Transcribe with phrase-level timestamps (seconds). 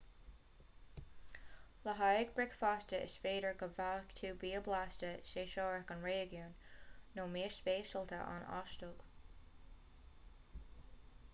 [1.87, 6.55] le haghaidh bricfeasta is féidir go bhfaighidh tú bia blasta séasúrach an réigiúin
[7.19, 9.05] nó mias speisialta an óstaigh